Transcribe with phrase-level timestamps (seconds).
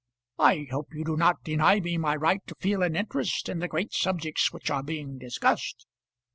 [0.39, 3.67] I hope you do not deny me my right to feel an interest in the
[3.67, 5.85] great subjects which are being discussed."